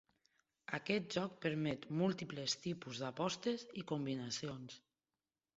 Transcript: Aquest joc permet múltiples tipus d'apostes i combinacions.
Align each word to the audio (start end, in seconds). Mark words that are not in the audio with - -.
Aquest 0.77 1.11
joc 1.17 1.35
permet 1.43 1.85
múltiples 2.01 2.57
tipus 2.63 3.03
d'apostes 3.05 3.69
i 3.83 3.87
combinacions. 3.93 4.83